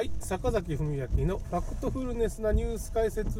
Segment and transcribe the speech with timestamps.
[0.00, 3.38] はい、坂崎文明のファクトフルネスなニュース解説。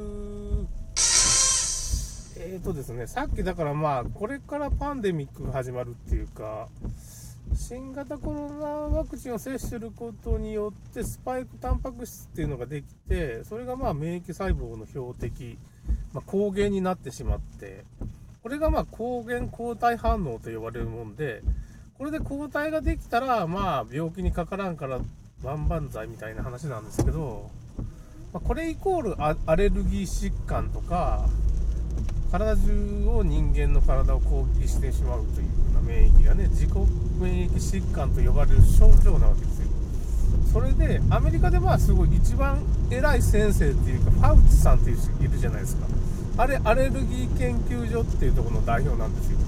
[2.36, 6.68] えーとですね、さっきだからまあ、これからパンデミックが始まるっていうか、
[7.54, 15.56] 新型コロナワクチンを接種することによってスパイクタンパク質っていうのができて、それがまあ免疫細胞の標的、
[16.12, 17.86] まあ、抗原になってしまって、
[18.42, 21.40] これがまあ抗原抗体反応と呼ばれるもんで、
[21.96, 25.00] これで抗体ができたら、まあ病気にかからんから
[25.42, 27.50] 万々歳みたいな話なんですけど、
[28.32, 31.26] まあ、これイコールアレルギー疾患とか、
[32.30, 36.70] 体中を人間の体を攻撃してしまうというような免疫がね、自己
[37.20, 39.68] 免疫疾患と呼ばれる症状なわけですよ。
[40.52, 42.58] それで、アメリカでまあすごい一番
[42.90, 45.86] 偉い先生っていうか、ファウチさんっていう人いるじゃないですか。
[46.36, 49.38] あれ、アレルギー研究所っていうところの代表なんですよ。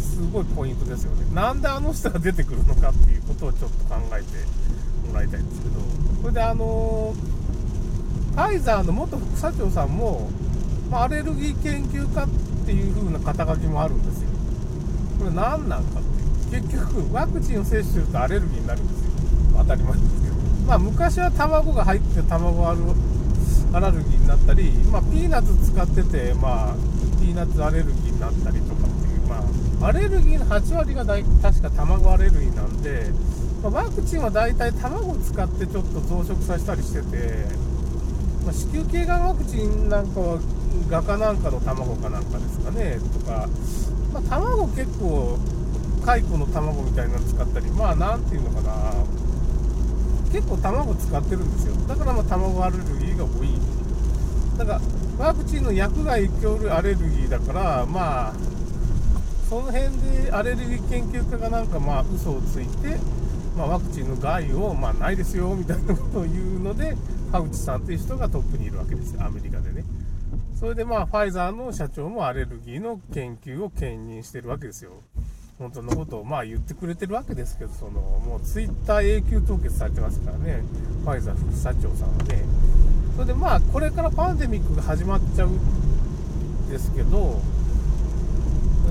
[0.00, 1.26] すごいポイントですよね。
[1.34, 5.74] なんであの人が出てくるのかっていうことをちょっと考えてもらいたいんですけど、
[6.22, 7.14] それであの
[8.32, 10.30] ファイザーの元副社長さんも、
[10.90, 12.28] まアレルギー研究家っ
[12.66, 14.28] ていう風な肩書きもあるんですよ。
[15.18, 16.02] これ何なんかっ
[16.50, 16.62] ていう。
[16.62, 19.10] 結局、ワクチンを接種するとアレルギーになるんですよ。
[19.58, 20.34] 当たり前ですけど。
[20.66, 26.74] まあ昔は卵が入って卵アレルギーになったり、まあ、ピーナッツ使ってて、まあ、
[27.20, 29.42] ピーナッツアレルギーになったりとかっていう、まあ、
[29.82, 33.10] アレルギーの8割が大確か卵アレルギーなんで、
[33.62, 37.46] ま、ワクチンは大体卵を使ってちょっと増殖させたりしてて、
[38.44, 40.38] ま、子宮頸がんワクチンなんかは
[40.88, 43.48] 画家なんかの卵かなんかですかねとか、
[44.12, 45.38] まあ、卵結構
[46.04, 49.20] 蚕の卵みたいなの使ったりまあ何ていうのかな。
[50.32, 51.74] 結構卵使ってるんですよ。
[51.88, 53.50] だからまあ卵アレルギーが多い。
[54.58, 54.80] だか
[55.18, 58.49] らワクチンの薬害イコールアレルギーだからまあ
[59.50, 62.96] その辺でアレルギー研究家がなんかまあ嘘をついて、
[63.58, 66.94] まあ、ワクチンの害をまあないですよみたいなことを言うので
[67.32, 69.82] フウチさんっていう人がトップにいるわけですよアメリカでね
[70.54, 74.92] それでまあファイザーの社長もアレルギーの研究を兼任してるわけですよ
[75.58, 80.62] 本当のことをまあ言ってくれてるわけですけど、そのもうツイッター永久凍結されてますからね、
[81.04, 82.42] ファイザー副社長さんはね。
[83.14, 87.42] それでまあ、これからパンデミックが始まっちゃうんですけど、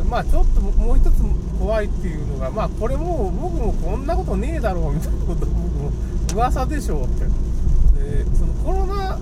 [0.04, 1.12] まあちょっともう一つ
[1.60, 5.92] 怖いっていうのが、まあこれもう僕もこんなことねえだろうみたいなこと僕も
[6.34, 7.26] 噂でしょうって。
[7.26, 9.20] で、そのコロナ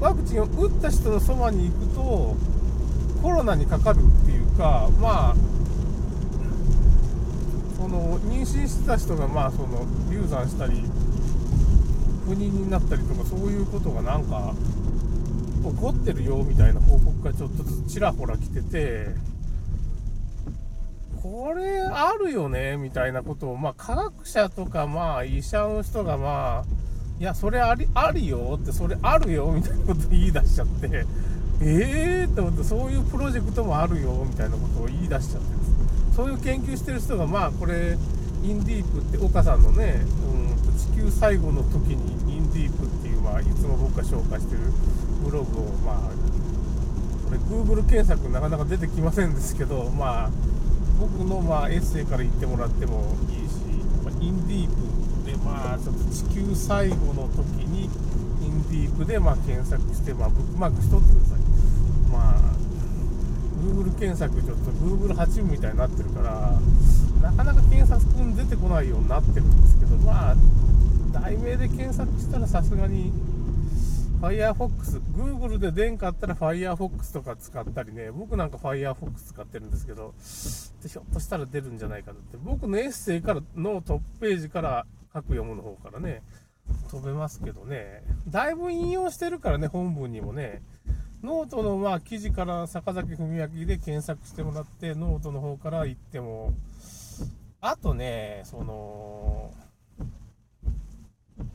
[0.00, 2.36] ワクチンを打った人のそばに行くと、
[3.22, 5.34] コロナにかかるっていうか、まあ、
[7.76, 10.82] その妊娠してた人がまあその流産したり
[12.26, 14.54] 不妊になったりとかそういうことがなんか
[15.64, 19.08] 起こってるよみたいな報告がちょっとずつちらほら来てて
[21.22, 26.64] これあるよねみたいなことをまあ科学者とかまあ医者の人がまあ
[27.18, 31.04] いやそれありあるよってそれあるよみたいなこと言い出しちゃって
[31.62, 35.60] ええーって思ってそういうプロジェクトもあるよみたいなことを言い出しちゃって
[36.16, 37.96] そういう研究してる人が、まあ、これ、
[38.42, 44.60] インディープって、岡さんのね、うん、地球最後の時に、インディープっていう、まあ、いつも僕が紹介してる
[45.24, 45.96] ブログを、まあ、
[47.26, 50.30] これ、Google 検索なかなか出てきませんですけど、まあ、
[51.00, 53.56] 僕の、まあ、エッセイから言ってもらってもいいし、
[54.04, 61.40] まインディープで、まあ、ちょっと地球最後の時に、インディープで、ま、検索して、ま、ブックマークしとってください。
[62.12, 62.60] まあ
[63.60, 66.58] Google 検索ちょっと Google 8みたいになってるから
[67.20, 70.36] なかなか検索に出てこないようになってるんですけどまあ
[71.12, 73.12] 題名で検索したらさすがに
[74.20, 80.14] Firefox、Google で出んかったら Firefox とか使ったりね、僕なんか Firefox 使ってるんですけど、
[80.86, 86.22] ひょっとしたら出るんじゃないかなって、僕のエッセイからのトップページから各読むの方からね、
[86.90, 90.62] 飛べますけどね、だいぶ引用してるからね、本文にもね、
[91.22, 96.52] ノートのまあ記事から坂崎文明で検索してもらって、ノートの方から行っても、
[97.62, 99.52] あとね、その、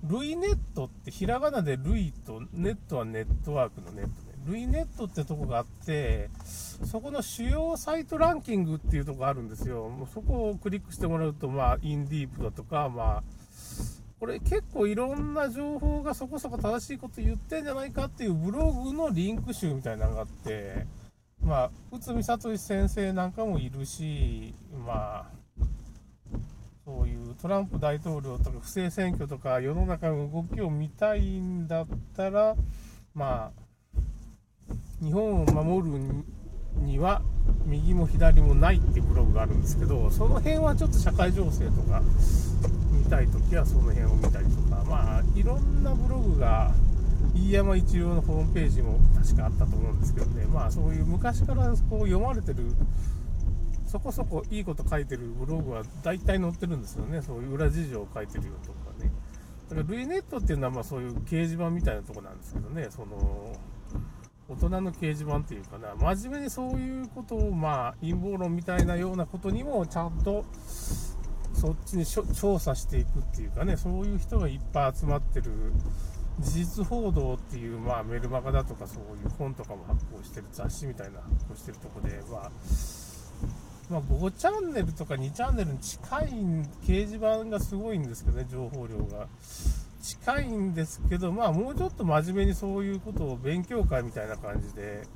[0.04, 4.36] るいネットってひらがなでるいとネットはネットワークのネットね。
[4.46, 9.90] るいネットってとこがあって、そこの主要サイトランキングっていうとこがあるんですよ。
[9.90, 13.24] もうそこをクリックしてもらうと、まあ、インディープだとか、まあ、
[14.20, 20.86] これ結構いろんな情報がそこそこ正しいこと言ってんじゃないかっていうブログのリンク集みたいなのがあって、
[21.42, 24.54] まあ、内海聡先生なんかもいるし、
[24.86, 25.45] まあ、
[27.46, 31.88] トランプ大統領とか不正選挙とか世の中の動きを見たいんだっ
[32.18, 32.56] たら、
[33.14, 36.00] まあ、日本を守る
[36.80, 37.22] には
[37.68, 42.02] 右も左もないってブログがあるんですけど、その辺はちょっと社会情勢とか
[42.92, 46.72] 見たいときはその辺を見たりとか、まあいろんなブログが、
[47.36, 52.64] 飯山一郎のホームページも確かあったと思うんですけどね、まあそういう昔からこう読まれてる、
[53.96, 59.10] そこそこいいこと書いてるブログは大体載ってるんですよね、そういう裏事情を書いてるよとかね。
[59.70, 63.56] だからルイネットっていうのはまあそういう掲示板みたいなとこなんですけどね、その、
[64.50, 70.44] 大人の掲示板っていうかな、真面目にそういうことを、まあ、陰謀論みたいなようなことにもちゃんと
[71.54, 75.72] そっちに調査していくっていうかね、そういう人がいっぱい集まってる
[76.42, 82.52] 事実報道っていう、まあ、メルマガだとかそういう本とかも発行してる雑誌みたいな発行してるとこで、まあ、
[83.90, 86.28] まあ、5チャンネルとか2チャンネルに近い
[86.84, 89.28] 掲示板がすごいんですけどね、情報量が。
[90.06, 95.08] 近いんですけど、まあ、もうちょっと真面目にそういうことを勉強会みたいな感じで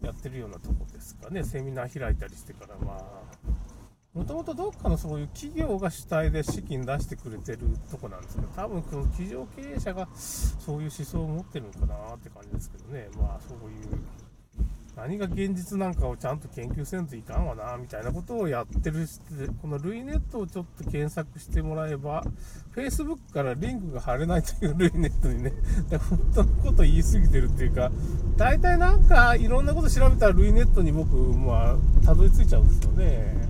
[0.00, 7.58] やってるようなとこですかね、セミナー開いたりしてから、まあ、もともとどっかのそういう企業が主体で資金出してくれてる
[7.90, 13.98] とこなんですけど、多分この企業経営者がそういう思想を持ってるのかなって感じですけどね、まあそういう、
[14.96, 19.20] 何が現実なんかをちゃんと研究せんといかんわな、みたいなことをやってるし
[19.60, 22.24] このルイネットをちょっと検索してもらえば、
[22.76, 25.52] Facebook からリンクが貼れないというルイネットにね、
[26.08, 27.90] 本当のこと言い過ぎてるっていうか、
[28.36, 33.48] 大体なんかいろんなこと調べたらルイネットに僕、まあ、たどり着いちゃうんですよね。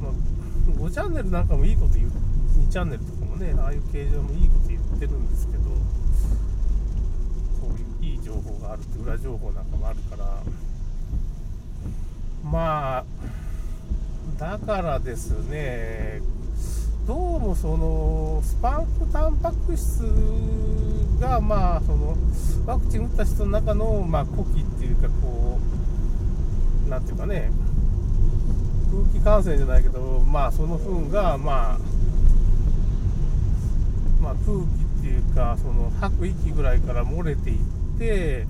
[0.00, 2.10] ま5チャンネルなんかもいいこと言う、
[2.60, 5.62] 2チャンネルとかもね、ああいう形状もいいこと言ってるんですけど、
[8.28, 10.42] 情報があるって、裏情報なんかもあるから、
[12.44, 13.04] まあ、
[14.38, 16.20] だからですね、
[17.06, 20.02] どうもそのスパンクタンパク質
[21.20, 22.18] が、まあ、その
[22.66, 25.58] ワクチン打った人の中の、まあ、呼気っていうか、こ
[26.86, 27.50] う、なんていうかね、
[28.90, 31.78] 空気感染じゃないけど、まあ、その糞が、まあ、
[34.20, 37.58] まあ、空気っていうか、その吐く息ぐらいから漏れていっ
[37.98, 38.46] て、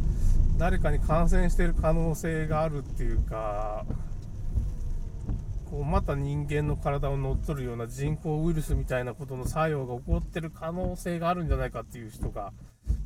[0.59, 3.85] 誰かに感染してる可能性があるっていうか、
[5.71, 12.53] こうまた人間の体を乗っ取るような人工ウイルスみたいなことの作用が起こってる可能性があるんじゃないかっていう人が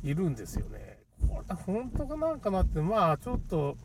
[0.01, 0.99] いるんですよね。
[1.27, 3.77] これ本当かなんかなって、まあちょっと、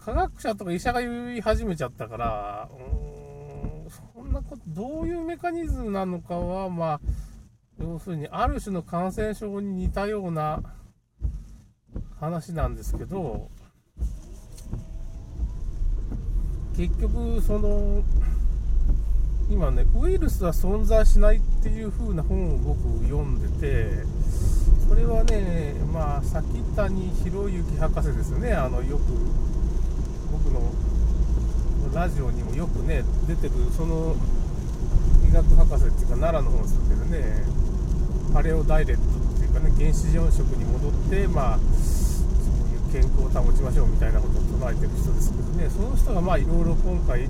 [0.00, 7.00] 科学者とか医者が言い始めちゃったから、うーん、そんなこと、どういうメカニズムなのかは、まあ、
[7.80, 10.62] 要するに、ある種の感染症に似たような
[12.20, 13.48] 話なんですけど、
[16.76, 18.02] 結局、その、
[19.50, 24.04] 今ね、ウイルスは存在しないっていう風な本を僕読んでて、
[24.88, 26.44] それはね、まあ、先
[26.76, 29.02] 谷博之博士ですよね、あの、よく
[30.30, 30.60] 僕の
[31.94, 34.14] ラジオにもよくね出てるその
[35.28, 37.44] 医学博士っていうか奈良の方に住んでるね
[38.32, 41.58] パレオダイレットっていうかね原始養殖に戻ってまあ
[42.92, 45.68] 健康を保ちましょうみたいなことを唱えてる人ですけどね。
[45.70, 47.28] その人がまあいろいろ今回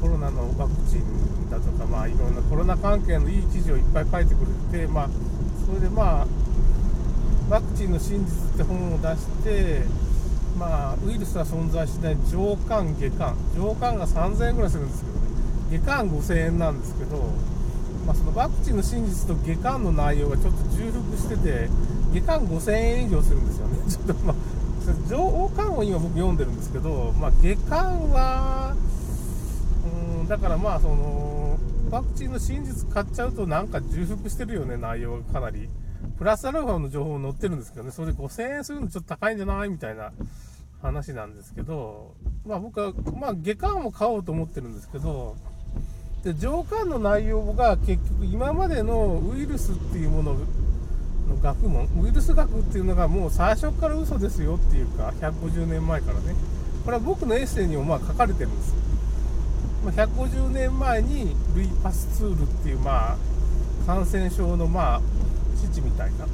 [0.00, 4.40] コロナのワクチンだとかまあいろんなコロナ関係のいい記事をいっぱい書いてく
[4.72, 5.08] れてまあ
[5.66, 6.26] それでまあ
[7.48, 9.82] ワクチンの真実って本を出して
[10.58, 17.18] まあ、ウイルスは存在しない上巻、下巻、上巻が3000円ぐらいするんですけどね、下巻5000円なんですけど、
[18.06, 21.68] まあ、そのワクチンの真実と下巻の内容がちょっと重複してて、
[22.14, 23.78] 下巻5000円以上するんですよね。
[23.86, 24.36] ちょっとまあ、
[25.08, 28.74] 上巻を今僕読んでるんですけど、まあ、下巻は、
[30.20, 31.58] うん、だからまあ、その、
[31.90, 35.68] ワクチンの真実買っちゃうとなんか重複してるよね、内容がかなり。
[36.18, 40.12] プラスアルファの情報載ってるんですけどね、それで5000円するのちょっと高いんじゃないみたいな
[40.82, 42.14] 話なんですけど、
[42.46, 45.36] まあ僕は、まあ下巻も買おうと思ってるんですけど、
[46.24, 50.36] で上巻の内容が結局今までのウイルスっていうもの
[51.28, 56.34] の学問、ウイルス学っていうのがもう最初から嘘ですよっていうか、150年前からね。
[56.84, 58.74] これは僕のエッセイにもまあ書かれてるんです。
[59.86, 63.16] ま150年前にルイ・パスツールっていうまあ
[63.86, 65.00] 感染症のまあ
[65.56, 66.26] 父みたいな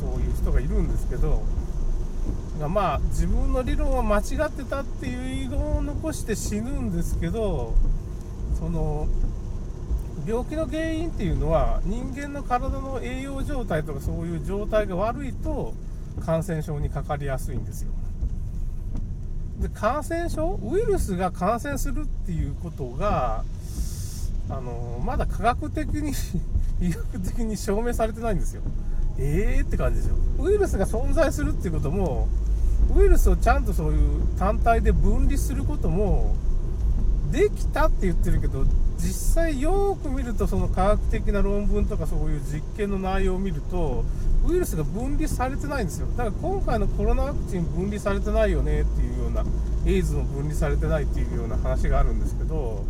[0.00, 1.42] そういう人がいるんですけど
[2.60, 7.74] がまあ自分の理論は間違ってたっていう遺言を残して死ぬんですけど
[8.58, 9.08] その
[10.28, 15.72] 病気の原因っていうのは人間の体の栄養状態とかそういう状態が悪いと
[16.20, 17.92] 感染症にかかりやすいんですよ。
[19.58, 23.42] で感染症ウイルスが感染するっていうことが
[24.50, 26.12] あのまだ科学的に
[26.86, 28.60] 医学的に証明されてないんですよ。
[29.18, 30.16] ええー、って感じですよ。
[30.40, 32.28] ウイルスが存在するっていうことも
[32.94, 36.34] ウイルスをちゃんとそういう単体で分離することも
[37.32, 38.66] できたって言ってるけど
[38.98, 44.04] 実際よく見るとその科学的な論文とかそういう実験の内容を見ると
[44.46, 46.08] ウイルスが分離されてないんですよ。
[46.16, 49.44] だから今回のコロナワクチン分離されてないよねっていうような
[49.86, 52.84] エイズも分離されてないっていうような話があるんですけど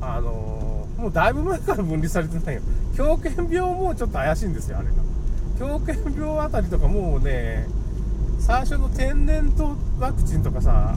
[0.00, 2.62] あのー、もうだいぶ前から分離されてないよ。
[2.96, 4.94] 狂犬病もちょっと怪しいんですよあれが。
[5.58, 7.66] 狂犬病あたりとかもうね
[8.40, 10.96] 最初の天然痘ワクチンとかさ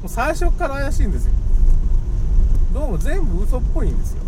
[0.00, 1.32] もう最初から怪しいんですよ。
[2.82, 4.22] どうも全部嘘っぽいんですよ。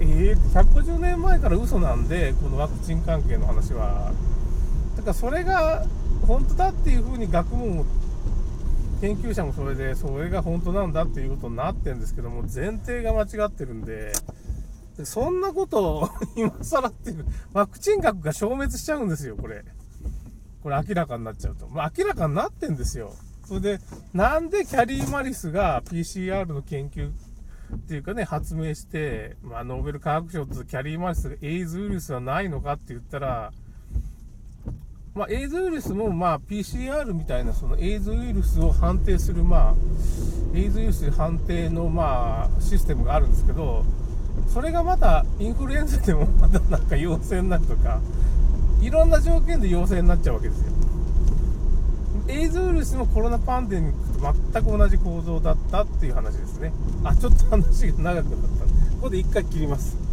[0.00, 4.12] えー、150年前から嘘なんでこのワクチン関係の話は。
[4.96, 5.84] だからそれが
[6.26, 7.86] 本当だっていうふうに学問も
[9.02, 14.12] 研究者もそれでそれが本当なんだっていうことになってるんですけども前提が間違ってるんで
[15.02, 19.66] そんなことを 今更っていうワクチン学が消滅しちゃうんですよこれ。
[20.62, 23.12] これ明らかになっちゃうと、まあ、明らかになってんですよ。
[23.46, 23.80] それで
[24.14, 27.10] なんでキャリー・マリスが PCR の研究
[27.72, 33.52] っていうかね、発明して、まあ、ノーベル化学賞とキャリー・マリスがエイズウイルスはないのかって言ったら、
[35.14, 39.74] まあ、エイズウイルスも、まあ、PCR みたいな、そのエイズウイルスを判定する、まあ、
[40.56, 43.84] エイズウイルス判定の、まあ、システムがあるんですけど、
[44.48, 48.00] それがまたインフルエンザでもまたなんか陽性になるとか、
[48.80, 50.72] いろんな条件で陽性になっちゃうわけですよ。
[52.26, 56.72] エイズウイルスもコロナパンデミックと全く同じ構造だったっていう話ですね。
[57.02, 58.70] あ、ちょっと話が長くなったこ
[59.02, 60.03] こで一回切ります。